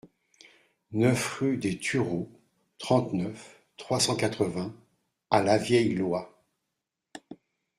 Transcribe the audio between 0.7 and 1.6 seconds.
neuf rue